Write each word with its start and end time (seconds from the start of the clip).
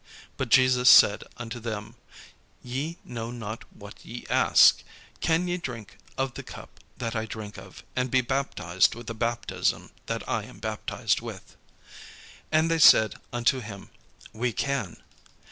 But 0.35 0.49
Jesus 0.49 0.89
said 0.89 1.25
unto 1.37 1.59
them, 1.59 1.93
"Ye 2.63 2.97
know 3.05 3.29
not 3.29 3.65
what 3.71 4.03
ye 4.03 4.25
ask; 4.31 4.81
can 5.19 5.47
ye 5.47 5.57
drink 5.57 5.97
of 6.17 6.33
the 6.33 6.41
cup 6.41 6.79
that 6.97 7.15
I 7.15 7.27
drink 7.27 7.59
of, 7.59 7.83
and 7.95 8.09
be 8.09 8.21
baptized 8.21 8.95
with 8.95 9.05
the 9.05 9.13
baptism 9.13 9.91
that 10.07 10.27
I 10.27 10.45
am 10.45 10.57
baptized 10.57 11.21
with?" 11.21 11.55
And 12.51 12.71
they 12.71 12.79
said 12.79 13.13
unto 13.31 13.59
him, 13.59 13.91
"We 14.33 14.53
can." 14.53 14.97